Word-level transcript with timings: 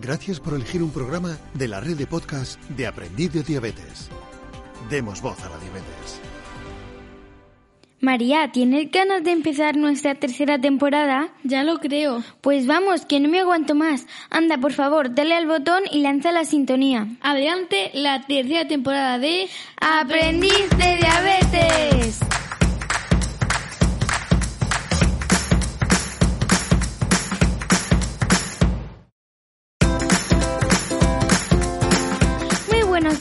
Gracias 0.00 0.40
por 0.40 0.54
elegir 0.54 0.82
un 0.82 0.90
programa 0.90 1.38
de 1.54 1.68
la 1.68 1.80
red 1.80 1.96
de 1.96 2.06
podcast 2.06 2.60
de 2.70 2.86
Aprendiz 2.86 3.32
de 3.32 3.42
Diabetes. 3.42 4.08
Demos 4.90 5.22
voz 5.22 5.38
a 5.42 5.48
la 5.48 5.58
diabetes. 5.58 6.20
María, 7.98 8.52
¿tienes 8.52 8.90
ganas 8.90 9.24
de 9.24 9.32
empezar 9.32 9.74
nuestra 9.76 10.14
tercera 10.14 10.60
temporada? 10.60 11.30
Ya 11.44 11.64
lo 11.64 11.78
creo. 11.78 12.22
Pues 12.42 12.66
vamos, 12.66 13.06
que 13.06 13.20
no 13.20 13.30
me 13.30 13.40
aguanto 13.40 13.74
más. 13.74 14.06
Anda, 14.28 14.58
por 14.58 14.74
favor, 14.74 15.14
dale 15.14 15.34
al 15.34 15.46
botón 15.46 15.82
y 15.90 16.00
lanza 16.00 16.30
la 16.30 16.44
sintonía. 16.44 17.08
Adelante, 17.22 17.90
la 17.94 18.20
tercera 18.26 18.68
temporada 18.68 19.18
de 19.18 19.48
Aprendiz 19.80 20.68
de 20.76 20.96
Diabetes. 20.98 22.20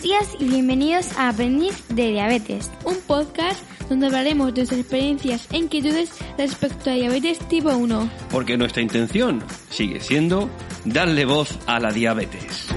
Días 0.05 0.35
y 0.39 0.45
bienvenidos 0.45 1.17
a 1.17 1.29
Aprendiz 1.29 1.83
de 1.89 2.11
Diabetes. 2.11 2.69
un 2.83 2.97
podcast 3.07 3.59
donde 3.89 4.05
hablaremos 4.05 4.53
de 4.53 4.61
nuestras 4.61 4.79
experiencias 4.81 5.47
e 5.51 5.57
inquietudes 5.57 6.11
respecto 6.37 6.91
a 6.91 6.93
diabetes 6.93 7.39
tipo 7.47 7.69
1. 7.69 8.09
Porque 8.29 8.55
nuestra 8.55 8.83
intención 8.83 9.43
sigue 9.71 9.99
siendo 9.99 10.47
darle 10.85 11.25
voz 11.25 11.57
a 11.65 11.79
la 11.79 11.91
diabetes. 11.91 12.67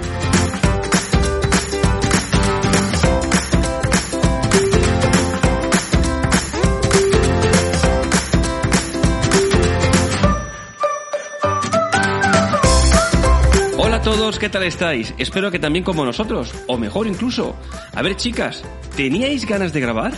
Todos, 14.16 14.38
¿qué 14.38 14.48
tal 14.48 14.62
estáis? 14.62 15.12
Espero 15.18 15.50
que 15.50 15.58
también 15.58 15.84
como 15.84 16.02
nosotros, 16.02 16.54
o 16.66 16.78
mejor 16.78 17.06
incluso. 17.06 17.54
A 17.92 18.00
ver 18.00 18.16
chicas, 18.16 18.64
¿teníais 18.96 19.44
ganas 19.44 19.74
de 19.74 19.80
grabar? 19.82 20.14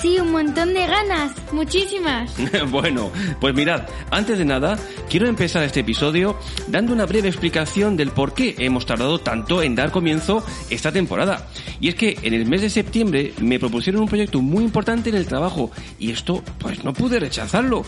Sí, 0.00 0.16
un 0.18 0.32
montón 0.32 0.72
de 0.72 0.86
ganas. 0.86 1.32
Muchísimas. 1.52 2.32
bueno, 2.70 3.10
pues 3.42 3.54
mirad, 3.54 3.82
antes 4.10 4.38
de 4.38 4.46
nada, 4.46 4.78
quiero 5.10 5.28
empezar 5.28 5.62
este 5.64 5.80
episodio 5.80 6.38
dando 6.66 6.94
una 6.94 7.04
breve 7.04 7.28
explicación 7.28 7.94
del 7.94 8.10
por 8.10 8.32
qué 8.32 8.54
hemos 8.56 8.86
tardado 8.86 9.18
tanto 9.18 9.62
en 9.62 9.74
dar 9.74 9.90
comienzo 9.90 10.42
esta 10.70 10.90
temporada. 10.90 11.48
Y 11.78 11.88
es 11.88 11.94
que 11.94 12.16
en 12.22 12.32
el 12.32 12.46
mes 12.46 12.62
de 12.62 12.70
septiembre 12.70 13.34
me 13.38 13.58
propusieron 13.58 14.00
un 14.00 14.08
proyecto 14.08 14.40
muy 14.40 14.64
importante 14.64 15.10
en 15.10 15.16
el 15.16 15.26
trabajo 15.26 15.70
y 15.98 16.10
esto 16.10 16.42
pues 16.56 16.82
no 16.84 16.94
pude 16.94 17.20
rechazarlo. 17.20 17.84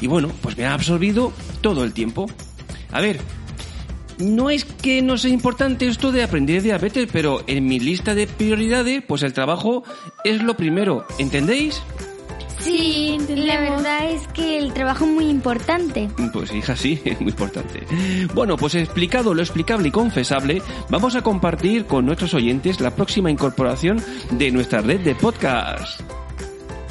Y 0.00 0.06
bueno, 0.06 0.30
pues 0.40 0.56
me 0.56 0.66
ha 0.66 0.74
absorbido 0.74 1.32
todo 1.60 1.82
el 1.82 1.92
tiempo. 1.92 2.30
A 2.92 3.00
ver, 3.00 3.18
no 4.18 4.50
es 4.50 4.64
que 4.64 5.02
no 5.02 5.16
sea 5.16 5.30
importante 5.30 5.86
esto 5.86 6.12
de 6.12 6.22
aprender 6.22 6.62
diabetes, 6.62 7.08
pero 7.12 7.42
en 7.46 7.66
mi 7.66 7.80
lista 7.80 8.14
de 8.14 8.26
prioridades, 8.26 9.02
pues 9.06 9.22
el 9.22 9.32
trabajo 9.32 9.84
es 10.24 10.42
lo 10.42 10.56
primero, 10.56 11.06
¿entendéis? 11.18 11.82
Sí, 12.60 13.18
la 13.28 13.60
verdad 13.60 14.10
es 14.10 14.26
que 14.28 14.58
el 14.58 14.72
trabajo 14.72 15.04
es 15.04 15.10
muy 15.10 15.28
importante. 15.28 16.08
Pues 16.32 16.50
hija, 16.52 16.74
sí, 16.74 17.00
es 17.04 17.20
muy 17.20 17.30
importante. 17.30 17.86
Bueno, 18.32 18.56
pues 18.56 18.74
explicado 18.74 19.34
lo 19.34 19.42
explicable 19.42 19.88
y 19.88 19.90
confesable, 19.90 20.62
vamos 20.88 21.14
a 21.14 21.22
compartir 21.22 21.84
con 21.84 22.06
nuestros 22.06 22.32
oyentes 22.32 22.80
la 22.80 22.94
próxima 22.94 23.30
incorporación 23.30 24.02
de 24.30 24.50
nuestra 24.50 24.80
red 24.80 25.00
de 25.00 25.14
podcast. 25.14 26.00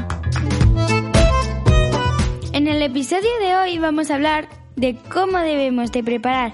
En 2.53 2.67
el 2.67 2.83
episodio 2.83 3.31
de 3.41 3.55
hoy 3.57 3.79
vamos 3.79 4.11
a 4.11 4.15
hablar 4.17 4.49
de 4.77 4.97
cómo 5.13 5.39
debemos 5.39 5.93
de 5.93 6.03
preparar 6.03 6.53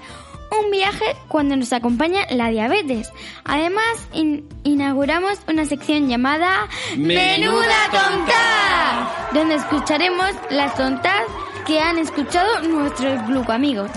un 0.63 0.69
viaje 0.71 1.05
cuando 1.27 1.55
nos 1.57 1.73
acompaña 1.73 2.21
la 2.29 2.49
diabetes. 2.49 3.11
Además, 3.43 4.07
in- 4.13 4.47
inauguramos 4.63 5.39
una 5.47 5.65
sección 5.65 6.07
llamada 6.07 6.67
Menuda 6.95 7.89
Tonta, 7.91 9.29
donde 9.33 9.55
escucharemos 9.55 10.31
las 10.49 10.73
tontas 10.75 11.23
que 11.67 11.81
han 11.81 11.99
escuchado 11.99 12.63
nuestros 12.63 13.27
glucoamigos. 13.27 13.91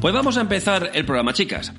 Pues 0.00 0.14
vamos 0.14 0.36
a 0.36 0.42
empezar 0.42 0.92
el 0.94 1.04
programa, 1.04 1.32
chicas. 1.32 1.72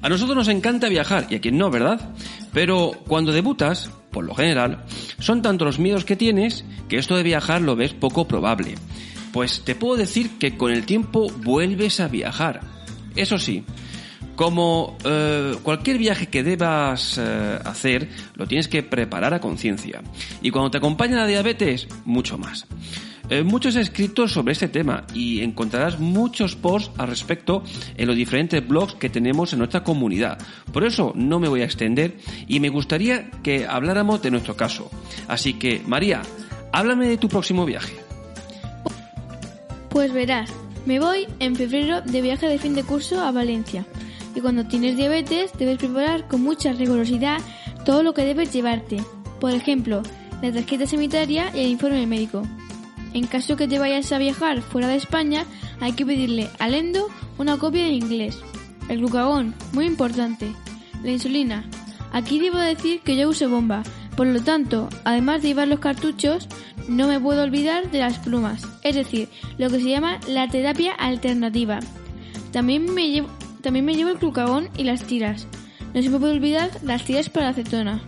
A 0.00 0.08
nosotros 0.08 0.34
nos 0.34 0.48
encanta 0.48 0.88
viajar, 0.88 1.26
y 1.28 1.34
a 1.34 1.40
quien 1.42 1.58
no, 1.58 1.70
¿verdad? 1.70 2.14
Pero 2.54 2.92
cuando 3.06 3.32
debutas, 3.32 3.90
por 4.10 4.24
lo 4.24 4.34
general, 4.34 4.86
son 5.18 5.42
tantos 5.42 5.66
los 5.66 5.78
miedos 5.78 6.06
que 6.06 6.16
tienes 6.16 6.64
que 6.88 6.96
esto 6.96 7.14
de 7.16 7.22
viajar 7.22 7.60
lo 7.60 7.76
ves 7.76 7.92
poco 7.92 8.26
probable. 8.26 8.76
Pues 9.34 9.60
te 9.62 9.74
puedo 9.74 9.96
decir 9.96 10.38
que 10.38 10.56
con 10.56 10.72
el 10.72 10.86
tiempo 10.86 11.26
vuelves 11.44 12.00
a 12.00 12.08
viajar. 12.08 12.62
Eso 13.14 13.36
sí, 13.36 13.64
como 14.36 14.96
eh, 15.04 15.56
cualquier 15.62 15.98
viaje 15.98 16.28
que 16.28 16.42
debas 16.42 17.18
eh, 17.18 17.58
hacer, 17.64 18.08
lo 18.34 18.46
tienes 18.46 18.68
que 18.68 18.82
preparar 18.82 19.34
a 19.34 19.40
conciencia. 19.40 20.02
Y 20.42 20.50
cuando 20.50 20.70
te 20.70 20.78
acompaña 20.78 21.16
la 21.16 21.26
diabetes, 21.26 21.88
mucho 22.04 22.38
más. 22.38 22.66
Eh, 23.28 23.42
muchos 23.42 23.74
escritos 23.74 24.32
sobre 24.32 24.52
este 24.52 24.68
tema 24.68 25.04
y 25.12 25.40
encontrarás 25.40 25.98
muchos 25.98 26.54
posts 26.54 26.92
al 26.96 27.08
respecto 27.08 27.64
en 27.96 28.06
los 28.06 28.14
diferentes 28.14 28.66
blogs 28.66 28.94
que 28.94 29.10
tenemos 29.10 29.52
en 29.52 29.58
nuestra 29.58 29.82
comunidad. 29.82 30.38
Por 30.72 30.84
eso 30.84 31.12
no 31.16 31.40
me 31.40 31.48
voy 31.48 31.62
a 31.62 31.64
extender 31.64 32.18
y 32.46 32.60
me 32.60 32.68
gustaría 32.68 33.30
que 33.42 33.66
habláramos 33.66 34.22
de 34.22 34.30
nuestro 34.30 34.56
caso. 34.56 34.90
Así 35.26 35.54
que, 35.54 35.82
María, 35.86 36.22
háblame 36.72 37.08
de 37.08 37.16
tu 37.16 37.28
próximo 37.28 37.64
viaje. 37.64 37.96
Pues 39.88 40.12
verás, 40.12 40.52
me 40.84 41.00
voy 41.00 41.26
en 41.40 41.56
febrero 41.56 42.02
de 42.02 42.20
viaje 42.20 42.46
de 42.46 42.58
fin 42.58 42.74
de 42.74 42.84
curso 42.84 43.20
a 43.20 43.32
Valencia. 43.32 43.84
Y 44.36 44.40
cuando 44.40 44.66
tienes 44.66 44.96
diabetes 44.96 45.50
debes 45.58 45.78
preparar 45.78 46.28
con 46.28 46.42
mucha 46.42 46.72
rigurosidad 46.72 47.40
todo 47.84 48.02
lo 48.02 48.12
que 48.12 48.24
debes 48.24 48.52
llevarte. 48.52 49.02
Por 49.40 49.52
ejemplo, 49.52 50.02
la 50.42 50.52
tarjeta 50.52 50.86
sanitaria 50.86 51.50
y 51.54 51.60
el 51.60 51.70
informe 51.70 52.06
médico. 52.06 52.42
En 53.14 53.26
caso 53.26 53.56
que 53.56 53.66
te 53.66 53.78
vayas 53.78 54.12
a 54.12 54.18
viajar 54.18 54.60
fuera 54.60 54.88
de 54.88 54.96
España, 54.96 55.46
hay 55.80 55.92
que 55.92 56.04
pedirle 56.04 56.50
al 56.58 56.74
endo 56.74 57.08
una 57.38 57.56
copia 57.56 57.86
en 57.86 57.94
inglés. 57.94 58.38
El 58.90 58.98
glucagón, 58.98 59.54
muy 59.72 59.86
importante. 59.86 60.52
La 61.02 61.10
insulina. 61.10 61.64
Aquí 62.12 62.38
debo 62.38 62.58
decir 62.58 63.00
que 63.00 63.16
yo 63.16 63.30
uso 63.30 63.48
bomba, 63.48 63.82
por 64.16 64.26
lo 64.26 64.40
tanto, 64.40 64.88
además 65.04 65.42
de 65.42 65.48
llevar 65.48 65.68
los 65.68 65.80
cartuchos, 65.80 66.46
no 66.88 67.08
me 67.08 67.20
puedo 67.20 67.42
olvidar 67.42 67.90
de 67.90 67.98
las 67.98 68.18
plumas, 68.18 68.62
es 68.82 68.94
decir, 68.94 69.28
lo 69.58 69.68
que 69.70 69.80
se 69.80 69.88
llama 69.88 70.20
la 70.28 70.48
terapia 70.48 70.92
alternativa. 70.92 71.80
También 72.52 72.92
me 72.94 73.10
llevo, 73.10 73.28
también 73.66 73.84
me 73.84 73.96
llevo 73.96 74.10
el 74.10 74.18
glucagón 74.18 74.68
y 74.78 74.84
las 74.84 75.02
tiras. 75.02 75.48
No 75.92 76.00
se 76.00 76.08
me 76.08 76.20
puede 76.20 76.34
olvidar 76.34 76.70
las 76.84 77.04
tiras 77.04 77.28
para 77.28 77.46
la 77.46 77.50
acetona. 77.50 78.00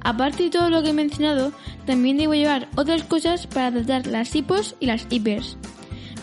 Aparte 0.00 0.42
de 0.42 0.50
todo 0.50 0.68
lo 0.68 0.82
que 0.82 0.88
he 0.88 0.92
mencionado, 0.92 1.52
también 1.86 2.16
debo 2.16 2.34
llevar 2.34 2.68
otras 2.74 3.04
cosas 3.04 3.46
para 3.46 3.70
tratar 3.70 4.08
las 4.08 4.34
hipos 4.34 4.74
y 4.80 4.86
las 4.86 5.06
hipers. 5.08 5.56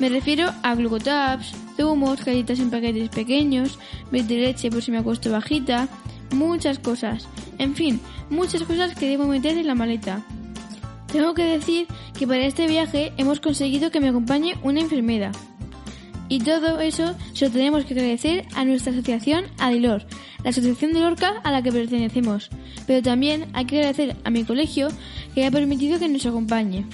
Me 0.02 0.10
refiero 0.10 0.52
a 0.64 0.76
glucotabs, 0.76 1.54
zumos, 1.78 2.26
galletas 2.26 2.60
en 2.60 2.70
paquetes 2.70 3.08
pequeños, 3.08 3.80
de 4.12 4.22
leche 4.22 4.70
por 4.70 4.82
si 4.82 4.92
me 4.92 4.98
acuesto 4.98 5.32
bajita, 5.32 5.88
muchas 6.34 6.78
cosas. 6.78 7.30
En 7.58 7.74
fin, 7.74 8.02
muchas 8.30 8.64
cosas 8.64 8.96
que 8.96 9.08
debo 9.08 9.28
meter 9.28 9.58
en 9.58 9.68
la 9.68 9.76
maleta. 9.76 10.26
Tengo 11.10 11.34
que 11.34 11.46
decir 11.46 11.88
que 12.20 12.28
para 12.28 12.46
este 12.46 12.68
viaje 12.68 13.14
hemos 13.16 13.40
conseguido 13.40 13.92
que 13.92 14.02
me 14.02 14.10
acompañe 14.10 14.58
una 14.62 14.82
enfermera. 14.82 15.32
Y 16.32 16.40
todo 16.40 16.80
eso 16.80 17.14
se 17.34 17.48
lo 17.48 17.52
tenemos 17.52 17.84
que 17.84 17.94
agradecer 17.94 18.46
a 18.56 18.64
nuestra 18.64 18.94
asociación 18.94 19.44
Adilor, 19.60 20.06
la 20.46 20.52
asociación 20.52 20.94
de 20.94 21.02
Lorca 21.02 21.42
a 21.44 21.52
la 21.52 21.62
que 21.62 21.74
pertenecemos. 21.74 22.50
Pero 22.88 23.02
también 23.02 23.48
hay 23.52 23.66
que 23.66 23.80
agradecer 23.80 24.16
a 24.24 24.30
mi 24.30 24.46
colegio 24.46 24.88
que 25.36 25.42
haya 25.42 25.52
permitido 25.52 26.00
que 26.00 26.08
nos 26.08 26.26
acompañe. 26.26 26.86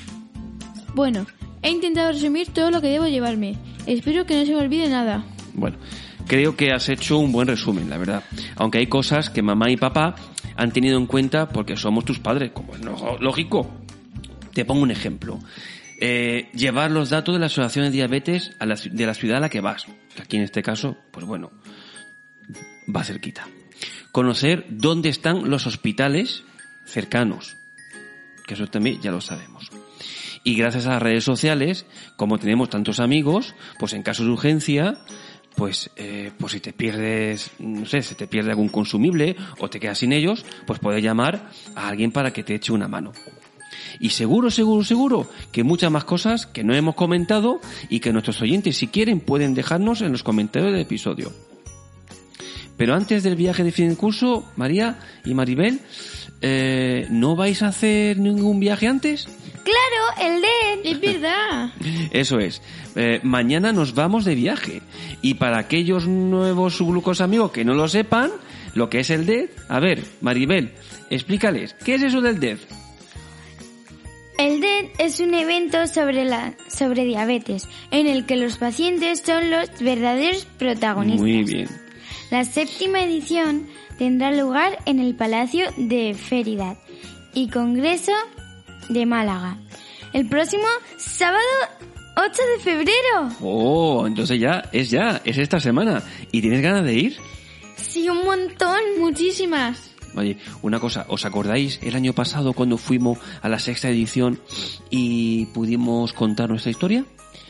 Bueno, 0.95 1.27
he 1.61 1.69
intentado 1.69 2.11
resumir 2.11 2.47
todo 2.47 2.71
lo 2.71 2.81
que 2.81 2.87
debo 2.87 3.05
llevarme. 3.05 3.57
Espero 3.85 4.25
que 4.25 4.39
no 4.39 4.43
se 4.43 4.53
me 4.53 4.57
olvide 4.57 4.89
nada. 4.89 5.23
Bueno, 5.53 5.77
creo 6.25 6.57
que 6.57 6.71
has 6.71 6.89
hecho 6.89 7.19
un 7.19 7.31
buen 7.31 7.47
resumen, 7.47 7.91
la 7.91 7.99
verdad. 7.99 8.23
Aunque 8.55 8.79
hay 8.79 8.87
cosas 8.87 9.29
que 9.29 9.43
mamá 9.43 9.69
y 9.69 9.77
papá 9.77 10.15
han 10.55 10.71
tenido 10.71 10.97
en 10.97 11.05
cuenta 11.05 11.47
porque 11.47 11.77
somos 11.77 12.05
tus 12.05 12.17
padres, 12.17 12.53
como 12.53 12.73
es 12.73 12.81
lógico. 13.21 13.69
Te 14.55 14.65
pongo 14.65 14.81
un 14.81 14.89
ejemplo. 14.89 15.37
Eh, 15.99 16.49
llevar 16.53 16.91
los 16.91 17.09
datos 17.09 17.33
de 17.33 17.39
la 17.39 17.47
asociación 17.47 17.85
de 17.85 17.91
diabetes 17.91 18.51
a 18.59 18.65
la 18.65 18.75
de 18.75 19.05
la 19.05 19.13
ciudad 19.13 19.37
a 19.37 19.41
la 19.41 19.49
que 19.49 19.61
vas. 19.61 19.87
Aquí 20.21 20.37
en 20.37 20.43
este 20.43 20.61
caso, 20.61 20.97
pues 21.11 21.25
bueno, 21.25 21.51
va 22.93 23.03
cerquita. 23.03 23.47
Conocer 24.11 24.65
dónde 24.69 25.09
están 25.09 25.49
los 25.49 25.65
hospitales 25.65 26.43
cercanos. 26.85 27.57
Que 28.45 28.53
eso 28.53 28.67
también 28.67 29.01
ya 29.01 29.11
lo 29.11 29.21
sabemos. 29.21 29.69
Y 30.43 30.55
gracias 30.55 30.85
a 30.85 30.91
las 30.91 31.01
redes 31.01 31.23
sociales, 31.23 31.85
como 32.15 32.37
tenemos 32.37 32.69
tantos 32.69 32.99
amigos, 32.99 33.55
pues 33.79 33.93
en 33.93 34.03
caso 34.03 34.23
de 34.23 34.29
urgencia, 34.29 34.97
pues, 35.57 35.89
eh, 35.97 36.31
pues 36.37 36.53
si 36.53 36.59
te 36.59 36.71
pierdes, 36.71 37.51
no 37.59 37.85
sé, 37.85 38.01
se 38.01 38.15
te 38.15 38.27
pierde 38.27 38.51
algún 38.51 38.69
consumible 38.69 39.35
o 39.59 39.69
te 39.69 39.79
quedas 39.79 39.97
sin 39.97 40.13
ellos, 40.13 40.45
pues 40.65 40.79
puedes 40.79 41.03
llamar 41.03 41.49
a 41.75 41.89
alguien 41.89 42.11
para 42.11 42.31
que 42.31 42.43
te 42.43 42.55
eche 42.55 42.71
una 42.71 42.87
mano. 42.87 43.11
Y 43.99 44.09
seguro, 44.09 44.51
seguro, 44.51 44.83
seguro 44.83 45.29
que 45.51 45.63
muchas 45.63 45.91
más 45.91 46.03
cosas 46.03 46.45
que 46.45 46.63
no 46.63 46.75
hemos 46.75 46.95
comentado 46.95 47.59
y 47.89 47.99
que 47.99 48.13
nuestros 48.13 48.41
oyentes, 48.41 48.77
si 48.77 48.87
quieren, 48.87 49.19
pueden 49.19 49.53
dejarnos 49.53 50.01
en 50.01 50.11
los 50.11 50.23
comentarios 50.23 50.71
del 50.71 50.81
episodio. 50.81 51.31
Pero 52.77 52.93
antes 52.93 53.23
del 53.23 53.35
viaje 53.35 53.63
de 53.63 53.71
fin 53.71 53.89
de 53.89 53.95
curso, 53.95 54.45
María 54.55 54.99
y 55.25 55.33
Maribel, 55.33 55.79
eh, 56.41 57.07
¿no 57.09 57.35
vais 57.35 57.63
a 57.63 57.69
hacer 57.69 58.19
ningún 58.19 58.59
viaje 58.59 58.87
antes? 58.87 59.27
Claro, 59.63 60.33
el 60.33 60.41
de... 60.41 60.91
Es 60.91 60.99
verdad. 61.01 61.71
Eso 62.11 62.37
es. 62.37 62.61
Eh, 62.95 63.19
mañana 63.23 63.73
nos 63.73 63.95
vamos 63.95 64.25
de 64.25 64.35
viaje. 64.35 64.83
Y 65.23 65.33
para 65.35 65.57
aquellos 65.57 66.07
nuevos 66.07 66.77
subglucos 66.77 67.19
amigos 67.19 67.51
que 67.51 67.65
no 67.65 67.73
lo 67.73 67.87
sepan, 67.87 68.31
lo 68.75 68.89
que 68.89 68.99
es 68.99 69.09
el 69.09 69.25
DED, 69.25 69.49
a 69.69 69.79
ver, 69.79 70.03
Maribel, 70.21 70.73
explícales, 71.09 71.75
¿qué 71.83 71.95
es 71.95 72.03
eso 72.03 72.21
del 72.21 72.39
DED? 72.39 72.59
El 74.37 74.61
DED 74.61 74.91
es 74.99 75.19
un 75.19 75.33
evento 75.33 75.87
sobre, 75.87 76.23
la, 76.23 76.53
sobre 76.67 77.05
diabetes, 77.05 77.67
en 77.89 78.05
el 78.05 78.25
que 78.25 78.35
los 78.35 78.57
pacientes 78.57 79.23
son 79.25 79.49
los 79.49 79.69
verdaderos 79.79 80.45
protagonistas. 80.57 81.21
Muy 81.21 81.43
bien. 81.43 81.67
La 82.29 82.45
séptima 82.45 83.01
edición 83.03 83.67
tendrá 83.97 84.31
lugar 84.31 84.77
en 84.85 84.99
el 84.99 85.15
Palacio 85.15 85.65
de 85.77 86.13
Feridad 86.13 86.77
y 87.33 87.49
Congreso 87.49 88.11
de 88.89 89.05
Málaga. 89.07 89.57
El 90.13 90.27
próximo 90.27 90.67
sábado 90.97 91.41
8 92.15 92.41
de 92.57 92.63
febrero. 92.63 93.29
Oh, 93.41 94.05
entonces 94.05 94.39
ya, 94.39 94.69
es 94.71 94.89
ya, 94.89 95.21
es 95.23 95.37
esta 95.37 95.59
semana. 95.59 96.03
¿Y 96.31 96.41
tienes 96.41 96.61
ganas 96.61 96.83
de 96.83 96.93
ir? 96.93 97.17
Sí, 97.75 98.09
un 98.09 98.23
montón. 98.23 98.79
Muchísimas. 98.99 99.86
Oye, 100.17 100.37
una 100.61 100.79
cosa, 100.79 101.05
¿os 101.09 101.25
acordáis 101.25 101.79
el 101.83 101.95
año 101.95 102.13
pasado 102.13 102.53
cuando 102.53 102.77
fuimos 102.77 103.17
a 103.41 103.49
la 103.49 103.59
sexta 103.59 103.89
edición 103.89 104.39
y 104.89 105.47
pudimos 105.47 106.13
contar 106.13 106.49
nuestra 106.49 106.71
historia? 106.71 107.05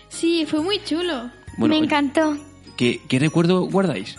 Sí, 0.09 0.45
fue 0.47 0.61
muy 0.61 0.83
chulo. 0.83 1.29
Bueno, 1.57 1.75
Me 1.75 1.85
encantó. 1.85 2.37
¿qué, 2.75 3.01
qué 3.07 3.19
recuerdo 3.19 3.61
guardáis? 3.61 4.15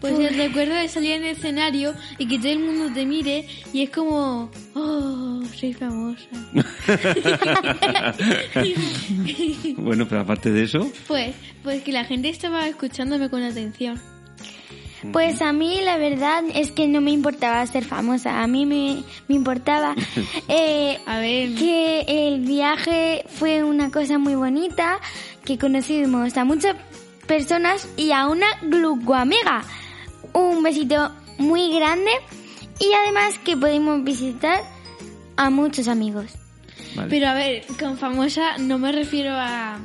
Pues 0.00 0.18
el 0.18 0.36
recuerdo 0.36 0.74
de 0.74 0.86
salir 0.88 1.12
en 1.12 1.22
el 1.24 1.30
escenario 1.30 1.94
y 2.18 2.28
que 2.28 2.38
todo 2.38 2.48
el 2.50 2.58
mundo 2.58 2.92
te 2.92 3.06
mire 3.06 3.46
y 3.72 3.82
es 3.84 3.90
como, 3.90 4.50
oh, 4.74 5.40
soy 5.58 5.72
famosa. 5.72 6.26
bueno, 9.78 10.06
pero 10.06 10.20
aparte 10.20 10.50
de 10.50 10.64
eso, 10.64 10.90
Pues, 11.06 11.34
pues 11.62 11.82
que 11.82 11.92
la 11.92 12.04
gente 12.04 12.28
estaba 12.28 12.68
escuchándome 12.68 13.30
con 13.30 13.42
atención. 13.42 13.98
Pues 15.12 15.42
a 15.42 15.52
mí 15.52 15.80
la 15.82 15.96
verdad 15.96 16.44
es 16.54 16.70
que 16.70 16.86
no 16.88 17.00
me 17.00 17.10
importaba 17.10 17.66
ser 17.66 17.84
famosa. 17.84 18.42
A 18.42 18.46
mí 18.46 18.66
me, 18.66 19.02
me 19.28 19.34
importaba 19.34 19.94
eh, 20.48 20.98
A 21.06 21.18
ver, 21.18 21.54
que 21.54 22.04
el 22.08 22.40
viaje 22.40 23.24
fue 23.28 23.62
una 23.62 23.90
cosa 23.90 24.18
muy 24.18 24.34
bonita, 24.34 24.98
que 25.44 25.58
conocimos 25.58 26.36
a 26.36 26.44
muchas 26.44 26.76
personas 27.26 27.88
y 27.96 28.12
a 28.12 28.26
una 28.26 28.46
glucoamiga. 28.62 29.62
Un 30.32 30.62
besito 30.62 31.12
muy 31.38 31.74
grande 31.74 32.10
y 32.80 32.92
además 32.92 33.38
que 33.38 33.56
pudimos 33.56 34.02
visitar 34.04 34.62
a 35.36 35.50
muchos 35.50 35.88
amigos. 35.88 36.26
vale. 36.96 37.10
pero 37.10 37.28
a 37.28 37.34
ver, 37.34 37.64
con 37.78 37.96
famosa 37.98 38.58
no 38.58 38.78
me 38.78 38.92
refiero 38.92 39.32
a... 39.34 39.78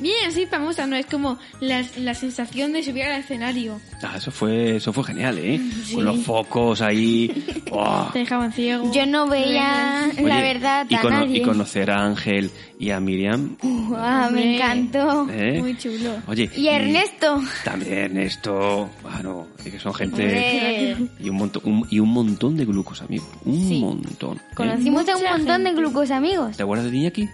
Bien, 0.00 0.30
soy 0.32 0.46
famosa, 0.46 0.86
no, 0.86 0.96
es 0.96 1.06
como 1.06 1.38
la, 1.60 1.84
la 1.98 2.14
sensación 2.14 2.72
de 2.72 2.82
subir 2.82 3.04
al 3.04 3.20
escenario. 3.20 3.80
Ah, 4.02 4.14
eso 4.16 4.30
fue, 4.30 4.76
eso 4.76 4.92
fue 4.92 5.04
genial, 5.04 5.38
¿eh? 5.38 5.60
Con 5.94 6.04
los 6.04 6.20
focos 6.20 6.80
ahí. 6.82 7.32
¡Oh! 7.70 8.08
Te 8.12 8.20
dejaban 8.20 8.52
ciego. 8.52 8.92
Yo 8.92 9.06
no 9.06 9.26
veía 9.28 10.10
Oye, 10.12 10.22
la 10.28 10.40
verdad 10.40 10.86
y, 10.88 10.94
a 10.94 11.00
cono- 11.00 11.20
nadie. 11.20 11.38
y 11.38 11.42
conocer 11.42 11.90
a 11.90 12.04
Ángel 12.04 12.50
y 12.78 12.90
a 12.90 13.00
Miriam. 13.00 13.56
Guau, 13.62 14.30
me 14.32 14.56
encantó. 14.56 15.28
¿eh? 15.30 15.60
Muy 15.60 15.76
chulo. 15.78 16.16
Oye, 16.26 16.50
Y 16.56 16.68
Ernesto. 16.68 17.40
También 17.64 18.16
esto, 18.18 18.90
bueno, 19.02 19.46
es 19.64 19.72
que 19.72 19.78
son 19.80 19.94
gente 19.94 20.22
Hombre. 20.22 20.96
y 21.20 21.28
un 21.30 21.36
montón 21.36 21.62
un- 21.64 21.86
y 21.90 21.98
un 22.00 22.10
montón 22.10 22.56
de 22.56 22.64
glucos 22.66 23.00
amigos, 23.02 23.28
un 23.44 23.68
Sí. 23.68 23.80
montón. 23.80 24.36
¿eh? 24.36 24.40
Conocimos 24.54 25.08
a 25.08 25.16
un 25.16 25.22
montón 25.24 25.64
de 25.64 25.70
gente. 25.70 25.80
glucos 25.82 26.10
amigos. 26.10 26.56
¿Te 26.56 26.62
acuerdas 26.62 26.90
de 26.90 26.96
Iñaki? 26.96 27.28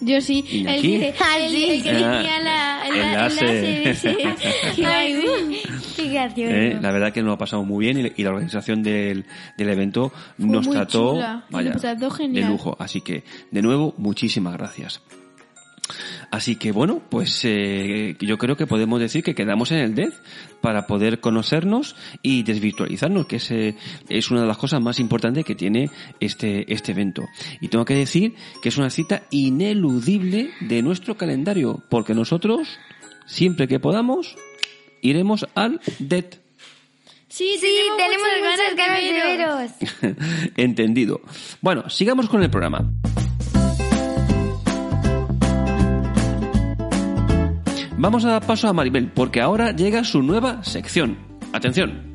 Yo 0.00 0.20
sí. 0.20 0.44
El 0.66 0.80
que, 0.82 1.14
Ah, 1.20 1.38
el- 1.38 1.54
el 1.54 1.82
que 1.82 1.90
Ah, 1.90 1.92
tenía 1.92 2.40
la, 2.40 2.88
el, 2.88 2.96
enlace. 2.96 3.96
Qué 5.96 6.08
gracioso. 6.08 6.54
Eh, 6.54 6.78
La 6.80 6.92
verdad 6.92 7.12
que 7.12 7.22
nos 7.22 7.34
ha 7.34 7.38
pasado 7.38 7.62
muy 7.64 7.84
bien 7.86 8.06
y, 8.06 8.20
y 8.20 8.24
la 8.24 8.30
organización 8.30 8.82
del, 8.82 9.26
del 9.56 9.68
evento 9.68 10.10
Fue 10.38 10.46
nos 10.46 10.68
trató, 10.70 11.14
vaya, 11.50 11.72
nos 11.72 11.82
trató 11.82 12.08
de 12.16 12.40
lujo. 12.48 12.76
Así 12.78 13.00
que, 13.02 13.24
de 13.50 13.62
nuevo, 13.62 13.94
muchísimas 13.98 14.56
gracias. 14.56 15.02
Así 16.30 16.56
que 16.56 16.72
bueno, 16.72 17.02
pues 17.08 17.40
eh, 17.44 18.16
yo 18.20 18.38
creo 18.38 18.56
que 18.56 18.66
podemos 18.66 19.00
decir 19.00 19.22
que 19.22 19.34
quedamos 19.34 19.72
en 19.72 19.78
el 19.78 19.94
DED 19.94 20.12
para 20.60 20.86
poder 20.86 21.20
conocernos 21.20 21.96
y 22.22 22.42
desvirtualizarnos, 22.42 23.26
que 23.26 23.36
es, 23.36 23.50
eh, 23.50 23.76
es 24.08 24.30
una 24.30 24.42
de 24.42 24.46
las 24.46 24.58
cosas 24.58 24.80
más 24.80 25.00
importantes 25.00 25.44
que 25.44 25.54
tiene 25.54 25.90
este, 26.20 26.72
este 26.72 26.92
evento. 26.92 27.26
Y 27.60 27.68
tengo 27.68 27.84
que 27.84 27.94
decir 27.94 28.34
que 28.62 28.68
es 28.68 28.78
una 28.78 28.90
cita 28.90 29.22
ineludible 29.30 30.50
de 30.60 30.82
nuestro 30.82 31.16
calendario, 31.16 31.82
porque 31.88 32.14
nosotros, 32.14 32.78
siempre 33.26 33.68
que 33.68 33.80
podamos, 33.80 34.36
iremos 35.02 35.46
al 35.54 35.80
DED. 35.98 36.26
Sí, 37.28 37.56
Sí, 37.60 37.76
tenemos 37.96 38.28
ganas 38.76 39.00
de 39.00 39.12
veros. 39.12 40.16
Entendido. 40.56 41.20
Bueno, 41.60 41.88
sigamos 41.88 42.28
con 42.28 42.42
el 42.42 42.50
programa. 42.50 42.90
Vamos 48.00 48.24
a 48.24 48.30
dar 48.30 48.46
paso 48.46 48.66
a 48.66 48.72
Maribel, 48.72 49.08
porque 49.08 49.42
ahora 49.42 49.72
llega 49.72 50.04
su 50.04 50.22
nueva 50.22 50.64
sección. 50.64 51.18
Atención. 51.52 52.14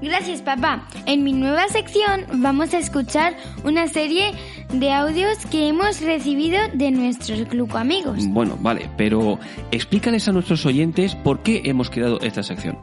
Gracias, 0.00 0.40
papá. 0.40 0.88
En 1.04 1.22
mi 1.22 1.34
nueva 1.34 1.68
sección 1.68 2.24
vamos 2.40 2.72
a 2.72 2.78
escuchar 2.78 3.36
una 3.62 3.88
serie 3.88 4.32
de 4.72 4.90
audios 4.90 5.36
que 5.50 5.68
hemos 5.68 6.00
recibido 6.00 6.58
de 6.72 6.90
nuestros 6.92 7.46
glucoamigos. 7.46 8.26
Bueno, 8.28 8.56
vale, 8.62 8.88
pero 8.96 9.38
explícales 9.70 10.26
a 10.28 10.32
nuestros 10.32 10.64
oyentes 10.64 11.14
por 11.14 11.42
qué 11.42 11.60
hemos 11.66 11.90
creado 11.90 12.18
esta 12.22 12.42
sección. 12.42 12.78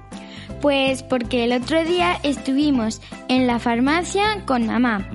Pues 0.61 1.01
porque 1.01 1.45
el 1.45 1.51
otro 1.51 1.83
día 1.83 2.19
estuvimos 2.21 3.01
en 3.27 3.47
la 3.47 3.57
farmacia 3.57 4.45
con 4.45 4.67
mamá 4.67 5.09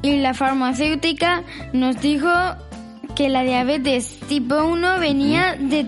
y 0.00 0.16
la 0.16 0.32
farmacéutica 0.32 1.42
nos 1.74 2.00
dijo 2.00 2.30
que 3.14 3.28
la 3.28 3.42
diabetes 3.42 4.18
tipo 4.28 4.64
1 4.64 4.98
venía 4.98 5.56
de 5.56 5.86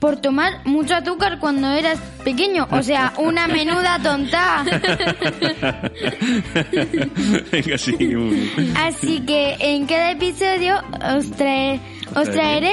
por 0.00 0.16
tomar 0.16 0.66
mucho 0.66 0.94
azúcar 0.96 1.38
cuando 1.38 1.70
eras 1.70 1.98
pequeño, 2.24 2.66
o 2.70 2.82
sea, 2.82 3.12
una 3.18 3.46
menuda 3.46 3.98
tonta. 4.02 4.64
Venga, 7.52 7.78
sí. 7.78 7.96
Así 8.76 9.20
que 9.20 9.56
en 9.60 9.86
cada 9.86 10.10
episodio 10.12 10.76
os, 11.16 11.30
trae- 11.36 11.80
os 12.16 12.30
traeré 12.30 12.72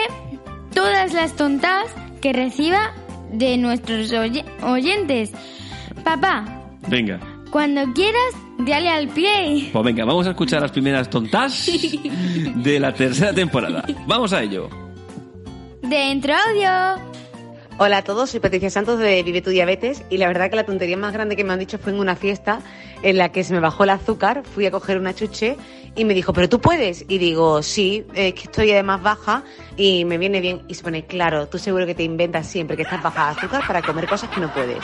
todas 0.73 1.13
las 1.13 1.35
tontas 1.35 1.85
que 2.21 2.33
reciba 2.33 2.93
de 3.31 3.57
nuestros 3.57 4.11
oye- 4.13 4.45
oyentes. 4.63 5.31
Papá, 6.03 6.45
Venga. 6.87 7.19
cuando 7.51 7.91
quieras, 7.93 8.33
dale 8.59 8.89
al 8.89 9.07
pie. 9.09 9.69
Pues 9.73 9.85
venga, 9.85 10.05
vamos 10.05 10.27
a 10.27 10.31
escuchar 10.31 10.61
las 10.61 10.71
primeras 10.71 11.09
tontas 11.09 11.69
de 12.55 12.79
la 12.79 12.93
tercera 12.93 13.33
temporada. 13.33 13.83
Vamos 14.05 14.31
a 14.33 14.43
ello. 14.43 14.69
Dentro 15.89 16.33
audio. 16.33 17.01
Hola 17.77 17.99
a 17.99 18.03
todos, 18.03 18.31
soy 18.31 18.41
Patricia 18.41 18.69
Santos 18.69 18.99
de 18.99 19.23
Vive 19.23 19.41
tu 19.41 19.51
Diabetes 19.51 20.03
y 20.09 20.17
la 20.17 20.27
verdad 20.27 20.49
que 20.49 20.57
la 20.57 20.65
tontería 20.65 20.97
más 20.97 21.13
grande 21.13 21.37
que 21.37 21.45
me 21.45 21.53
han 21.53 21.59
dicho 21.59 21.77
fue 21.77 21.93
en 21.93 21.99
una 21.99 22.17
fiesta 22.17 22.59
en 23.03 23.17
la 23.17 23.31
que 23.31 23.45
se 23.45 23.53
me 23.53 23.61
bajó 23.61 23.85
el 23.85 23.91
azúcar, 23.91 24.43
fui 24.43 24.65
a 24.65 24.71
coger 24.71 24.97
una 24.99 25.13
chuche 25.13 25.55
y 25.95 26.03
me 26.03 26.13
dijo, 26.13 26.33
pero 26.33 26.49
tú 26.49 26.59
puedes. 26.59 27.05
Y 27.07 27.19
digo, 27.19 27.63
sí, 27.63 28.05
es 28.13 28.33
que 28.33 28.41
estoy 28.41 28.71
además 28.71 29.01
baja 29.01 29.43
y 29.77 30.03
me 30.03 30.17
viene 30.17 30.41
bien. 30.41 30.63
Y 30.67 30.73
se 30.73 30.83
pone, 30.83 31.05
claro, 31.05 31.47
tú 31.47 31.57
seguro 31.57 31.85
que 31.85 31.95
te 31.95 32.03
inventas 32.03 32.47
siempre 32.47 32.75
que 32.75 32.83
estás 32.83 33.01
baja 33.01 33.31
de 33.31 33.37
azúcar 33.37 33.65
para 33.65 33.81
comer 33.81 34.07
cosas 34.07 34.29
que 34.29 34.41
no 34.41 34.53
puedes. 34.53 34.83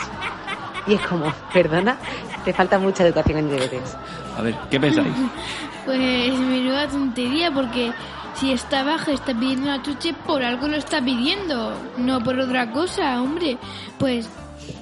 Y 0.88 0.94
es 0.94 1.02
como, 1.02 1.34
perdona, 1.54 1.98
te 2.46 2.54
falta 2.54 2.80
mucha 2.80 3.06
educación 3.06 3.40
en 3.40 3.50
diabetes. 3.50 3.98
A 4.38 4.42
ver, 4.42 4.56
¿qué 4.70 4.80
pensáis? 4.80 5.14
Pues 5.86 6.00
menuda 6.40 6.88
tontería, 6.88 7.52
porque 7.52 7.92
si 8.44 8.52
está 8.52 8.84
baja, 8.84 9.14
está 9.14 9.34
pidiendo 9.34 9.68
una 9.68 9.82
chuche, 9.82 10.14
por 10.14 10.44
algo 10.44 10.68
lo 10.68 10.76
está 10.76 11.02
pidiendo, 11.02 11.74
no 11.98 12.22
por 12.22 12.38
otra 12.38 12.70
cosa, 12.72 13.22
hombre. 13.22 13.58
Pues 13.98 14.30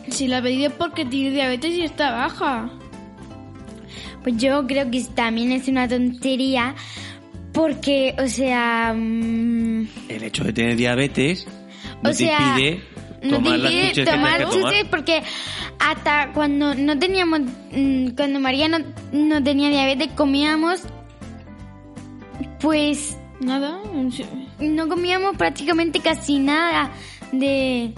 si 0.10 0.28
la 0.28 0.40
ha 0.40 0.42
pedido 0.42 0.70
es 0.70 0.74
porque 0.74 1.06
tiene 1.06 1.30
diabetes 1.30 1.72
y 1.76 1.84
está 1.84 2.12
baja. 2.12 2.72
Pues 4.24 4.38
yo 4.38 4.66
creo 4.66 4.90
que 4.90 5.04
también 5.14 5.52
es 5.52 5.68
una 5.68 5.88
tontería 5.88 6.74
porque, 7.54 8.16
o 8.18 8.28
sea... 8.28 8.96
mm, 8.98 9.88
El 10.10 10.24
hecho 10.24 10.44
de 10.44 10.54
tener 10.54 10.76
diabetes 10.76 11.46
no 12.02 12.10
o 12.10 12.14
sea, 12.14 12.38
te 12.38 12.44
impide 12.44 12.84
no 13.22 13.36
tomar 13.36 13.52
te 13.52 13.58
las 13.60 13.72
impide 13.72 13.90
chuches 13.90 14.06
tomar 14.10 14.50
que 14.74 14.86
porque 14.90 15.24
hasta 15.78 16.32
cuando 16.34 16.74
no 16.74 16.98
teníamos, 16.98 17.42
mm, 17.72 18.08
cuando 18.18 18.40
María 18.40 18.68
no, 18.70 18.80
no 19.12 19.44
tenía 19.44 19.70
diabetes 19.70 20.10
comíamos, 20.16 20.82
pues 22.60 23.18
Nada, 23.42 23.80
no 24.60 24.88
comíamos 24.88 25.36
prácticamente 25.36 26.00
casi 26.00 26.38
nada 26.38 26.92
de, 27.32 27.92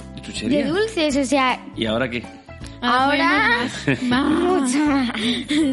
dulces, 0.65 1.17
o 1.17 1.25
sea, 1.25 1.59
¿Y 1.75 1.85
ahora 1.85 2.09
qué? 2.09 2.23
ahora 2.81 3.67
más, 3.88 4.03
más. 4.03 4.29
mucho 4.31 4.77
más. 4.85 5.12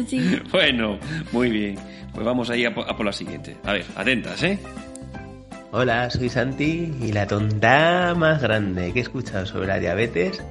Sí. 0.07 0.39
Bueno, 0.51 0.99
muy 1.31 1.49
bien. 1.49 1.75
Pues 2.13 2.25
vamos 2.25 2.49
ahí 2.49 2.65
a 2.65 2.75
por, 2.75 2.89
a 2.89 2.97
por 2.97 3.05
la 3.05 3.13
siguiente. 3.13 3.55
A 3.63 3.71
ver, 3.71 3.85
atentas, 3.95 4.43
¿eh? 4.43 4.59
Hola, 5.71 6.09
soy 6.09 6.27
Santi 6.27 6.93
y 7.01 7.13
la 7.13 7.25
tonta 7.25 8.13
más 8.17 8.41
grande 8.41 8.91
que 8.91 8.99
he 8.99 9.01
escuchado 9.03 9.45
sobre 9.45 9.67
la 9.67 9.79
diabetes 9.79 10.43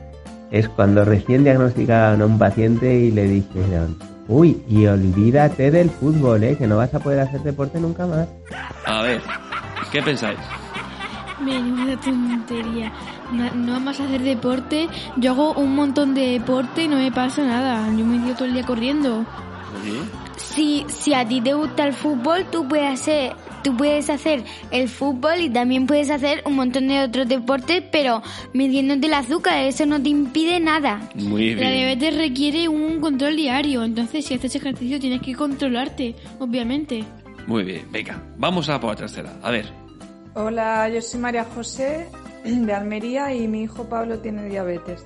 es 0.51 0.67
cuando 0.71 1.05
recién 1.05 1.45
diagnosticaban 1.45 2.23
a 2.23 2.27
un 2.27 2.39
paciente 2.39 2.95
y 2.95 3.11
le 3.11 3.25
dijeron, 3.25 3.99
uy, 4.31 4.63
y 4.69 4.87
olvídate 4.87 5.71
del 5.71 5.91
fútbol, 5.91 6.43
¿eh? 6.45 6.57
que 6.57 6.67
no 6.67 6.77
vas 6.77 6.95
a 6.95 7.01
poder 7.01 7.21
hacer 7.21 7.43
deporte 7.43 7.79
nunca 7.81 8.07
más. 8.07 8.29
A 8.87 9.03
ver, 9.03 9.21
¿qué 9.93 10.01
pensáis? 10.03 10.39
Menuda 11.41 11.99
tontería. 12.01 12.93
No 13.33 13.73
vamos 13.73 13.99
a 14.01 14.05
hacer 14.05 14.23
deporte. 14.23 14.89
Yo 15.17 15.33
hago 15.33 15.53
un 15.55 15.75
montón 15.75 16.15
de 16.15 16.33
deporte 16.39 16.85
y 16.85 16.89
no 16.89 16.97
me 16.97 17.11
pasa 17.11 17.43
nada. 17.45 17.87
Yo 17.97 18.05
me 18.05 18.23
quedo 18.25 18.35
todo 18.35 18.45
el 18.47 18.55
día 18.55 18.65
corriendo. 18.65 19.19
Oye, 19.19 20.01
Si, 20.37 20.85
si 20.89 21.15
a 21.15 21.27
ti 21.27 21.41
te 21.41 21.55
gusta 21.55 21.87
el 21.87 21.93
fútbol, 21.93 22.45
tú 22.51 22.67
puedes 22.69 23.01
hacer, 23.01 23.33
tú 23.63 23.77
puedes 23.77 24.11
hacer 24.11 24.43
el 24.71 24.89
fútbol 24.89 25.41
y 25.41 25.51
también 25.51 25.87
puedes 25.87 26.11
hacer 26.11 26.43
un 26.47 26.57
montón 26.57 26.89
de 26.89 27.03
otros 27.03 27.29
deportes, 27.29 27.83
pero 27.91 28.23
midiéndote 28.53 29.07
el 29.07 29.15
azúcar, 29.15 29.59
eso 29.65 29.87
no 29.87 30.03
te 30.03 30.09
impide 30.09 30.61
nada. 30.61 31.01
Muy 31.15 31.55
La 31.55 31.61
bien. 31.71 31.73
diabetes 31.75 32.17
requiere 32.17 32.69
un 32.69 33.01
control 33.01 33.37
diario. 33.37 33.83
Entonces, 33.85 34.25
si 34.27 34.35
haces 34.35 34.55
ejercicio, 34.55 34.99
tienes 35.01 35.21
que 35.23 35.35
controlarte, 35.35 36.15
obviamente. 36.39 37.05
Muy 37.47 37.65
bien, 37.65 37.87
venga, 37.91 38.23
vamos 38.37 38.69
a 38.69 38.79
por 38.81 38.91
la 38.91 38.97
tercera. 38.97 39.33
A 39.43 39.51
ver, 39.51 39.67
Hola, 40.35 40.89
yo 40.89 41.03
soy 41.03 41.19
María 41.21 41.45
José 41.45 42.07
de 42.45 42.73
Almería 42.73 43.35
y 43.35 43.49
mi 43.49 43.63
hijo 43.63 43.89
Pablo 43.89 44.19
tiene 44.21 44.45
diabetes. 44.49 45.05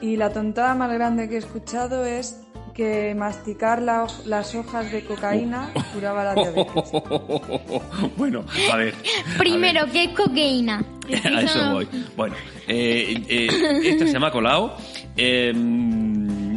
Y 0.00 0.16
la 0.16 0.32
tontada 0.32 0.74
más 0.74 0.92
grande 0.92 1.28
que 1.28 1.36
he 1.36 1.38
escuchado 1.38 2.04
es 2.04 2.40
que 2.72 3.14
masticar 3.14 3.80
la 3.82 4.06
las 4.26 4.54
hojas 4.54 4.90
de 4.90 5.04
cocaína 5.04 5.70
curaba 5.92 6.24
la 6.24 6.34
diabetes. 6.34 6.92
bueno, 8.16 8.44
a 8.72 8.76
ver. 8.76 8.94
Primero, 9.38 9.86
¿qué 9.92 10.04
es 10.04 10.10
cocaína? 10.10 10.84
A 11.24 11.42
eso 11.42 11.72
voy. 11.72 11.88
Bueno, 12.16 12.34
eh, 12.66 13.22
eh, 13.28 13.80
esta 13.84 14.06
se 14.06 14.18
me 14.18 14.26
ha 14.26 14.30
colado. 14.30 14.76
Eh, 15.16 15.52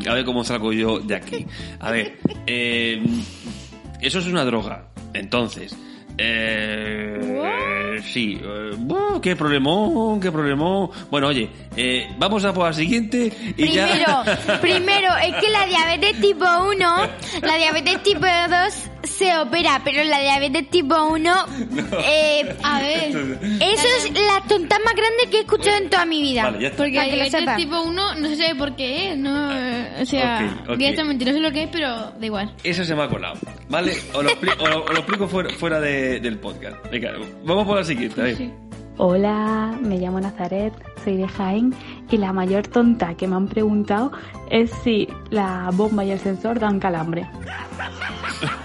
a 0.08 0.14
ver 0.14 0.26
cómo 0.26 0.44
salgo 0.44 0.72
yo 0.72 1.00
de 1.00 1.16
aquí. 1.16 1.46
A 1.80 1.92
ver, 1.92 2.18
eh, 2.46 3.04
eso 4.02 4.20
es 4.20 4.28
una 4.28 4.46
droga. 4.46 4.88
Entonces, 5.14 5.76
eh, 6.18 7.85
sí. 8.04 8.40
eh, 8.44 8.72
qué 9.22 9.36
problemón, 9.36 10.20
qué 10.20 10.32
problemón. 10.32 10.90
Bueno, 11.10 11.28
oye, 11.28 11.50
eh, 11.76 12.08
vamos 12.18 12.44
a 12.46 12.54
por 12.54 12.66
la 12.66 12.74
siguiente 12.74 13.32
Primero, 13.56 14.24
primero, 14.62 15.10
es 15.24 15.36
que 15.36 15.50
la 15.50 15.66
diabetes 15.66 16.20
tipo 16.22 16.46
1, 16.70 16.96
la 17.42 17.56
diabetes 17.56 18.04
tipo 18.04 18.26
2 18.26 18.90
se 19.06 19.38
opera, 19.38 19.82
pero 19.84 20.04
la 20.04 20.20
diabetes 20.20 20.70
tipo 20.70 20.96
1, 21.04 21.36
eh, 22.06 22.56
A 22.64 22.80
ver, 22.80 23.10
eso 23.62 23.88
es 23.98 24.12
la 24.14 24.42
tonta 24.48 24.78
más 24.84 24.94
grande 24.96 25.30
que 25.30 25.38
he 25.38 25.42
escuchado 25.42 25.78
en 25.78 25.90
toda 25.90 26.06
mi 26.06 26.22
vida. 26.22 26.44
Vale, 26.44 26.60
ya 26.62 26.68
está. 26.68 26.78
porque 26.84 26.94
la 26.98 27.04
diabetes 27.06 27.56
tipo 27.58 27.82
1 27.82 28.16
no 28.16 28.28
se 28.28 28.36
sabe 28.36 28.56
por 28.56 28.76
qué 28.76 29.12
es, 29.12 29.18
no, 29.18 29.50
o 30.02 30.06
sea, 30.06 30.60
Ok, 30.64 30.70
ok. 30.72 30.78
directamente 30.78 31.26
no 31.26 31.32
sé 31.32 31.40
lo 31.40 31.52
que 31.52 31.64
es, 31.64 31.70
pero 31.72 31.90
da 32.12 32.26
igual. 32.26 32.54
Eso 32.64 32.84
se 32.84 32.96
me 32.96 33.04
ha 33.04 33.08
colado. 33.08 33.36
¿Vale? 33.70 33.94
Os 34.14 34.24
lo, 34.24 34.30
expli- 34.30 34.56
os 34.60 34.70
lo- 34.70 34.84
os 34.84 34.90
lo 34.92 34.98
explico 34.98 35.28
fuera, 35.28 35.50
fuera 35.52 35.80
de- 35.80 36.20
del 36.20 36.38
podcast. 36.40 36.78
Venga, 36.92 37.12
vamos 37.44 37.66
por 37.66 37.78
la 37.78 37.84
siguiente. 37.84 38.22
A 38.22 38.24
ver. 38.26 38.38
Sí. 38.38 38.52
Hola, 38.98 39.78
me 39.82 39.98
llamo 39.98 40.22
Nazaret, 40.22 40.74
soy 41.04 41.18
de 41.18 41.28
Jaén 41.28 41.76
y 42.10 42.16
la 42.18 42.32
mayor 42.32 42.66
tonta 42.68 43.14
que 43.16 43.28
me 43.28 43.36
han 43.36 43.48
preguntado 43.50 44.14
es 44.50 44.72
si 44.86 45.10
la 45.32 45.70
bomba 45.74 46.06
y 46.06 46.12
el 46.12 46.20
sensor 46.20 46.60
dan 46.60 46.80
calambre. 46.80 47.28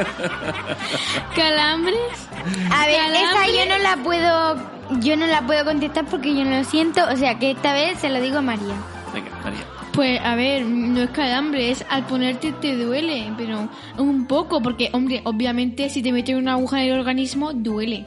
¿Calambres? 1.36 2.28
A 2.70 2.86
ver, 2.86 2.96
¿Calambre? 2.96 3.20
esa 3.22 3.46
yo 3.46 3.68
no 3.68 3.78
la 3.78 3.96
puedo, 4.02 5.00
yo 5.00 5.16
no 5.16 5.26
la 5.26 5.46
puedo 5.46 5.64
contestar 5.64 6.06
porque 6.06 6.34
yo 6.34 6.44
no 6.44 6.58
lo 6.58 6.64
siento, 6.64 7.02
o 7.10 7.16
sea 7.16 7.38
que 7.38 7.52
esta 7.52 7.72
vez 7.72 7.98
se 7.98 8.08
lo 8.08 8.20
digo 8.20 8.38
a 8.38 8.42
María. 8.42 8.74
Venga, 9.12 9.30
María. 9.42 9.60
Pues 9.92 10.20
a 10.22 10.36
ver, 10.36 10.64
no 10.64 11.02
es 11.02 11.10
calambre, 11.10 11.70
es 11.70 11.84
al 11.88 12.06
ponerte 12.06 12.52
te 12.52 12.76
duele, 12.76 13.32
pero 13.36 13.68
un 13.98 14.26
poco, 14.26 14.62
porque 14.62 14.88
hombre, 14.92 15.20
obviamente 15.24 15.90
si 15.90 16.02
te 16.02 16.12
meten 16.12 16.36
una 16.36 16.52
aguja 16.52 16.82
en 16.82 16.92
el 16.92 16.98
organismo 16.98 17.52
duele. 17.52 18.04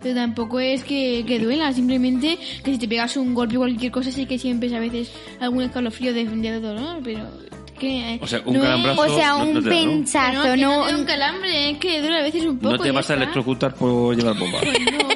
Pero 0.00 0.14
tampoco 0.14 0.60
es 0.60 0.82
que, 0.82 1.24
que 1.26 1.38
duela, 1.38 1.72
simplemente 1.74 2.38
que 2.64 2.72
si 2.72 2.78
te 2.78 2.88
pegas 2.88 3.16
un 3.18 3.34
golpe 3.34 3.56
o 3.56 3.60
cualquier 3.60 3.92
cosa, 3.92 4.10
sí 4.10 4.24
que 4.24 4.38
siempre 4.38 4.74
a 4.74 4.80
veces 4.80 5.12
algún 5.40 5.62
escalofrío 5.62 6.14
de, 6.14 6.24
de 6.24 6.60
dolor, 6.60 7.00
pero 7.04 7.28
que... 7.80 8.18
O 8.22 8.26
sea, 8.28 8.40
un 8.46 8.54
no 8.58 8.62
calambrazo- 8.62 8.98
O 9.10 9.16
sea, 9.16 9.34
un 9.36 9.54
no 9.54 9.62
te 9.62 9.68
da, 9.70 10.32
¿no? 10.32 10.42
Que 10.44 10.56
no, 10.56 10.84
un 10.88 11.04
calambre, 11.04 11.70
es 11.70 11.78
que 11.78 12.00
duele 12.00 12.18
a 12.20 12.22
veces 12.22 12.44
un 12.44 12.58
poco. 12.58 12.76
No 12.76 12.82
te 12.82 12.92
vas 12.92 13.10
a 13.10 13.14
electrocutar 13.14 13.74
por 13.74 14.14
llevar 14.16 14.38
bomba. 14.38 14.58
Pues 14.60 14.78
no, 14.92 15.08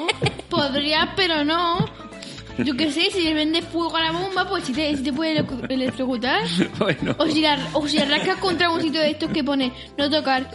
podría, 0.49 1.13
pero 1.15 1.45
no. 1.45 1.85
Yo 2.57 2.75
qué 2.77 2.89
sé, 2.91 3.11
si 3.11 3.21
le 3.23 3.33
vende 3.33 3.61
fuego 3.61 3.97
a 3.97 4.01
la 4.01 4.11
bomba, 4.11 4.47
pues 4.47 4.63
si 4.63 4.71
te, 4.73 4.95
si 4.95 5.03
te 5.03 5.11
puede 5.13 5.31
ele- 5.39 5.45
electrocutar. 5.69 6.41
bueno. 6.79 7.13
O 7.17 7.25
si, 7.27 7.41
la, 7.41 7.57
o 7.73 7.87
si 7.87 7.97
la 7.97 8.05
rascas 8.05 8.37
contra 8.37 8.69
un 8.69 8.81
sitio 8.81 9.01
de 9.01 9.11
estos 9.11 9.29
que 9.31 9.43
pone 9.43 9.73
no 9.97 10.09
tocar, 10.09 10.49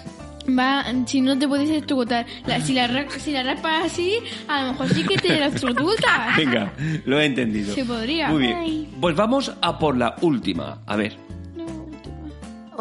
va, 0.59 0.83
si 1.05 1.21
no 1.21 1.39
te 1.39 1.47
puedes 1.47 1.69
electrocutar. 1.69 2.25
La- 2.47 2.59
si, 2.63 2.73
la, 2.73 2.89
si 3.11 3.33
la 3.33 3.43
raspas 3.43 3.85
así, 3.85 4.15
a 4.49 4.63
lo 4.63 4.73
mejor 4.73 4.89
sí 4.95 5.05
que 5.05 5.19
te 5.19 5.37
electrocutas. 5.37 6.35
Venga, 6.39 6.73
lo 7.05 7.21
he 7.21 7.27
entendido. 7.27 7.75
Se 7.75 7.85
podría. 7.85 8.29
Muy 8.31 8.45
bien. 8.47 8.89
Pues 8.99 9.15
vamos 9.15 9.53
a 9.61 9.79
por 9.79 9.95
la 9.99 10.17
última. 10.23 10.79
A 10.87 10.97
ver. 10.97 11.15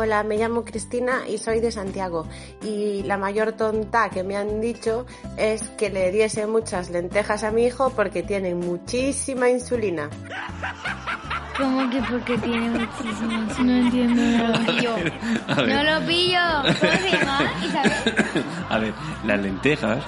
Hola, 0.01 0.23
me 0.23 0.37
llamo 0.37 0.63
Cristina 0.63 1.27
y 1.27 1.37
soy 1.39 1.59
de 1.59 1.73
Santiago. 1.73 2.25
Y 2.63 3.03
la 3.03 3.17
mayor 3.17 3.51
tonta 3.51 4.09
que 4.09 4.23
me 4.23 4.37
han 4.37 4.61
dicho 4.61 5.05
es 5.35 5.61
que 5.77 5.89
le 5.89 6.09
diese 6.09 6.47
muchas 6.47 6.89
lentejas 6.89 7.43
a 7.43 7.51
mi 7.51 7.65
hijo 7.65 7.89
porque 7.89 8.23
tienen 8.23 8.61
muchísima 8.61 9.49
insulina. 9.49 10.09
como 11.57 11.89
que 11.89 12.01
porque 12.09 12.37
tiene 12.37 12.69
muchísimo. 12.69 13.43
No 13.61 13.71
entiendo 13.75 14.21
nada. 14.23 14.59
Pillo. 14.65 14.95
A 15.49 15.61
ver. 15.63 15.75
No 15.75 15.99
lo 15.99 16.07
pillo. 16.07 16.39
¿Cómo 16.79 16.91
se 16.93 17.17
llama? 17.17 17.53
Isabel. 17.65 18.45
A 18.69 18.77
ver, 18.77 18.93
las 19.25 19.39
lentejas 19.41 20.01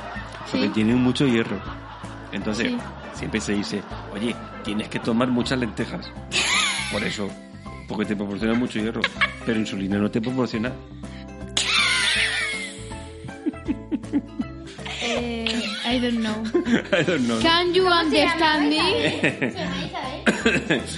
porque 0.50 0.68
Sí. 0.68 0.72
tienen 0.74 1.04
mucho 1.04 1.28
hierro. 1.28 1.58
Entonces, 2.32 2.68
Sí. 2.68 2.78
siempre 3.14 3.42
se 3.42 3.52
dice, 3.52 3.82
oye, 4.14 4.34
tienes 4.64 4.88
que 4.88 5.00
tomar 5.00 5.28
muchas 5.28 5.60
lentejas. 5.60 6.10
Por 6.94 7.04
eso, 7.04 7.30
porque 7.92 8.06
te 8.06 8.16
proporciona 8.16 8.54
mucho 8.54 8.80
hierro. 8.80 9.02
Pero 9.46 9.60
insulina 9.60 9.98
no 9.98 10.10
te 10.10 10.22
proporciona. 10.22 10.72
Eh, 15.04 15.62
I 15.86 16.00
don't 16.00 16.20
know. 16.20 16.44
I 16.98 17.04
don't 17.04 17.26
know. 17.28 17.40
Can 17.42 17.74
you 17.74 17.86
understand 17.88 18.70
me? 18.70 18.78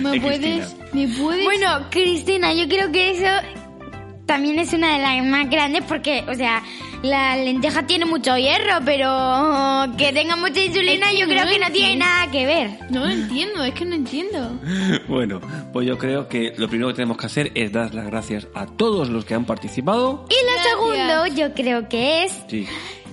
¿Me 0.01 0.17
Eh, 0.17 0.21
puedes? 0.21 0.75
¿Me 0.93 1.07
puedes? 1.07 1.43
Bueno, 1.45 1.88
Cristina, 1.89 2.53
yo 2.53 2.67
creo 2.67 2.91
que 2.91 3.12
eso 3.12 3.25
también 4.25 4.59
es 4.59 4.73
una 4.73 4.93
de 4.93 5.00
las 5.01 5.25
más 5.25 5.50
grandes 5.50 5.83
porque, 5.85 6.23
o 6.27 6.33
sea, 6.35 6.62
la 7.03 7.36
lenteja 7.38 7.86
tiene 7.86 8.05
mucho 8.05 8.36
hierro, 8.38 8.79
pero 8.83 9.93
que 9.98 10.12
tenga 10.13 10.36
mucha 10.36 10.60
insulina 10.62 11.07
Es 11.07 11.12
que 11.13 11.19
yo 11.19 11.27
creo 11.27 11.45
no 11.45 11.51
que 11.51 11.60
no 11.60 11.69
tiene 11.72 11.98
nada 11.98 12.31
que 12.31 12.45
ver. 12.45 12.69
No 12.89 13.01
lo 13.01 13.10
entiendo, 13.12 13.63
es 13.63 13.74
que 13.74 13.86
no 13.86 13.95
entiendo. 13.95 14.51
Bueno, 15.07 15.39
pues 15.72 15.86
yo 15.88 15.98
creo 15.98 16.27
que 16.27 16.53
lo 16.57 16.67
primero 16.69 16.88
que 16.89 16.95
tenemos 16.95 17.17
que 17.17 17.25
hacer 17.27 17.51
es 17.55 17.72
dar 17.72 17.93
las 17.93 18.05
gracias 18.05 18.48
a 18.55 18.65
todos 18.65 19.10
los 19.10 19.25
que 19.25 19.33
han 19.36 19.45
participado. 19.45 20.25
Y 20.29 20.33
lo 20.45 20.51
Gracias. 20.53 20.74
segundo 20.74 21.27
yo 21.36 21.53
creo 21.53 21.88
que 21.89 22.24
es 22.24 22.31
Sí. 22.48 22.67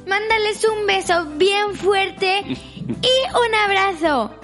mandarles 0.06 0.64
un 0.64 0.86
beso 0.86 1.26
bien 1.36 1.74
fuerte 1.74 2.42
y 2.46 3.36
un 3.48 3.54
abrazo. 3.66 4.34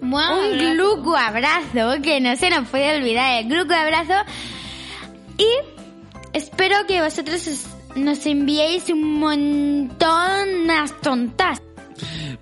Mua, 0.00 0.34
un 0.38 0.44
abrazo. 0.54 0.72
gluco 0.74 1.16
abrazo, 1.16 2.02
que 2.02 2.20
no 2.20 2.34
se 2.36 2.50
nos 2.50 2.68
puede 2.68 2.96
olvidar 2.96 3.42
el 3.42 3.48
gluco 3.48 3.74
abrazo. 3.74 4.14
Y 5.38 5.46
espero 6.32 6.76
que 6.88 7.00
vosotros 7.02 7.46
os- 7.46 7.66
nos 7.96 8.26
enviéis 8.26 8.88
un 8.90 9.18
montón 9.18 10.66
más 10.66 10.98
tontas. 11.00 11.60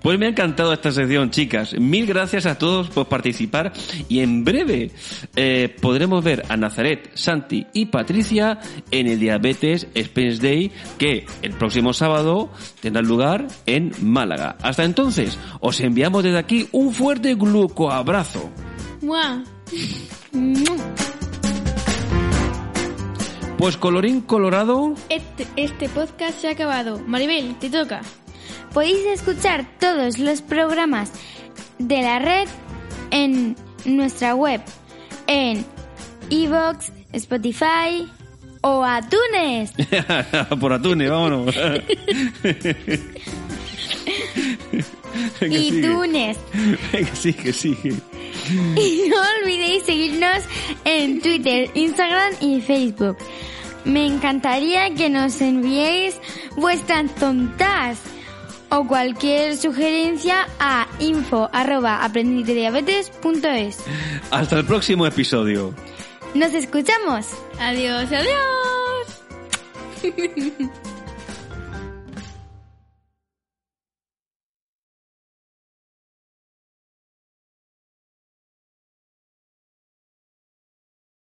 Pues 0.01 0.19
me 0.19 0.27
ha 0.27 0.29
encantado 0.29 0.73
esta 0.73 0.93
sección, 0.93 1.31
chicas. 1.31 1.75
Mil 1.79 2.07
gracias 2.07 2.47
a 2.47 2.57
todos 2.57 2.89
por 2.89 3.09
participar 3.09 3.73
y 4.09 4.21
en 4.21 4.45
breve 4.45 4.93
eh, 5.35 5.75
podremos 5.81 6.23
ver 6.23 6.45
a 6.49 6.57
Nazaret, 6.57 7.11
Santi 7.15 7.67
y 7.73 7.87
Patricia 7.87 8.61
en 8.91 9.09
el 9.09 9.19
Diabetes 9.19 9.89
Experience 9.95 10.43
Day 10.43 10.71
que 10.99 11.27
el 11.43 11.53
próximo 11.53 11.93
sábado 11.93 12.51
tendrá 12.81 13.03
lugar 13.03 13.49
en 13.67 13.93
Málaga. 14.01 14.57
Hasta 14.63 14.85
entonces, 14.85 15.39
os 15.61 15.81
enviamos 15.81 16.23
desde 16.23 16.39
aquí 16.39 16.69
un 16.73 16.93
fuerte 16.93 17.35
glucoabrazo. 17.35 18.51
Mua. 19.03 19.43
Pues 23.59 23.77
colorín 23.77 24.21
colorado, 24.21 24.95
Este, 25.09 25.47
este 25.57 25.89
podcast 25.89 26.41
se 26.41 26.47
ha 26.49 26.53
acabado. 26.53 27.01
Maribel, 27.07 27.57
te 27.59 27.69
toca. 27.71 28.03
Podéis 28.73 29.05
escuchar 29.07 29.67
todos 29.81 30.19
los 30.19 30.43
programas 30.43 31.11
de 31.79 32.03
la 32.03 32.21
red 32.21 32.49
en 33.11 33.57
nuestra 33.85 34.35
web, 34.37 34.61
en 35.27 35.65
Evox, 36.31 36.93
Spotify 37.13 38.09
o 38.61 38.85
Atunes. 38.85 39.73
por 40.61 40.73
Atune, 40.73 41.09
vámonos. 41.09 41.55
Venga, 45.41 45.57
y 45.57 45.71
sigue. 45.71 45.89
Tunes. 45.89 46.39
Venga, 46.93 47.17
sigue, 47.17 47.53
sigue. 47.53 47.95
Y 48.77 49.09
no 49.09 49.17
olvidéis 49.43 49.83
seguirnos 49.83 50.43
en 50.85 51.21
Twitter, 51.21 51.71
Instagram 51.75 52.35
y 52.41 52.61
Facebook. 52.61 53.19
Me 53.85 54.07
encantaría 54.07 54.95
que 54.95 55.09
nos 55.09 55.41
enviéis 55.41 56.21
vuestras 56.57 57.15
tontas 57.15 57.99
o 58.71 58.87
cualquier 58.87 59.57
sugerencia 59.57 60.47
a 60.59 60.87
info. 60.99 61.49
Hasta 64.31 64.59
el 64.59 64.65
próximo 64.65 65.07
episodio. 65.07 65.75
Nos 66.35 66.53
escuchamos. 66.53 67.27
Adiós, 67.59 68.09
adiós. 68.13 68.39